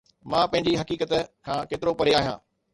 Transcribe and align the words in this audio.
مان 0.29 0.45
پنهنجي 0.53 0.73
حقيقت 0.81 1.13
کان 1.45 1.63
ڪيترو 1.69 1.97
پري 2.01 2.19
آهيان 2.21 2.47